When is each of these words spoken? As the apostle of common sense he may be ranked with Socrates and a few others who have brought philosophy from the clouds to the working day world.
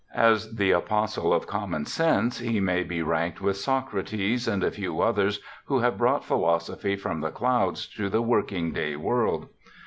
As 0.15 0.55
the 0.55 0.71
apostle 0.71 1.31
of 1.31 1.45
common 1.45 1.85
sense 1.85 2.39
he 2.39 2.59
may 2.59 2.81
be 2.81 3.03
ranked 3.03 3.39
with 3.39 3.55
Socrates 3.57 4.47
and 4.47 4.63
a 4.63 4.71
few 4.71 4.99
others 4.99 5.39
who 5.65 5.77
have 5.77 5.99
brought 5.99 6.25
philosophy 6.25 6.95
from 6.95 7.21
the 7.21 7.29
clouds 7.29 7.85
to 7.89 8.09
the 8.09 8.23
working 8.23 8.71
day 8.73 8.95
world. 8.95 9.49